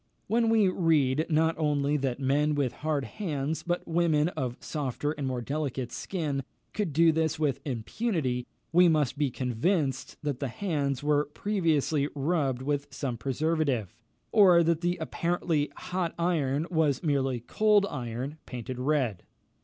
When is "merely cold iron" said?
17.03-18.39